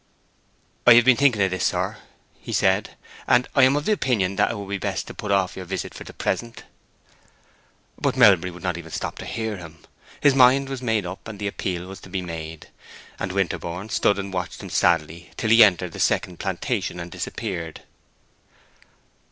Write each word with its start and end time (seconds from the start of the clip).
"I 0.87 0.95
have 0.95 1.05
been 1.05 1.15
thinking 1.15 1.43
of 1.43 1.51
this, 1.51 1.67
sir," 1.67 1.97
he 2.39 2.53
said, 2.53 2.97
"and 3.27 3.47
I 3.53 3.61
am 3.65 3.75
of 3.75 3.87
opinion 3.87 4.35
that 4.37 4.49
it 4.49 4.57
would 4.57 4.67
be 4.67 4.79
best 4.79 5.05
to 5.05 5.13
put 5.13 5.29
off 5.31 5.55
your 5.55 5.65
visit 5.65 5.93
for 5.93 6.03
the 6.03 6.11
present." 6.11 6.63
But 7.99 8.17
Melbury 8.17 8.49
would 8.49 8.63
not 8.63 8.79
even 8.79 8.89
stop 8.89 9.19
to 9.19 9.25
hear 9.27 9.57
him. 9.57 9.77
His 10.19 10.33
mind 10.33 10.69
was 10.69 10.81
made 10.81 11.05
up, 11.05 11.29
the 11.31 11.45
appeal 11.45 11.85
was 11.85 11.99
to 12.01 12.09
be 12.09 12.23
made; 12.23 12.69
and 13.19 13.31
Winterborne 13.31 13.89
stood 13.89 14.17
and 14.17 14.33
watched 14.33 14.63
him 14.63 14.71
sadly 14.71 15.29
till 15.37 15.51
he 15.51 15.63
entered 15.63 15.91
the 15.91 15.99
second 15.99 16.39
plantation 16.39 16.99
and 16.99 17.11
disappeared. 17.11 17.83